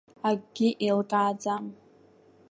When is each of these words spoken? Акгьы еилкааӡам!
Акгьы 0.29 0.69
еилкааӡам! 0.83 1.65